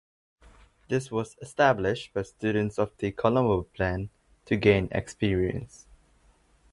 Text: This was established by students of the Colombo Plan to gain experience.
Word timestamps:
This 0.89 1.11
was 1.11 1.37
established 1.43 2.11
by 2.15 2.23
students 2.23 2.79
of 2.79 2.97
the 2.97 3.11
Colombo 3.11 3.61
Plan 3.71 4.09
to 4.45 4.55
gain 4.55 4.87
experience. 4.91 5.85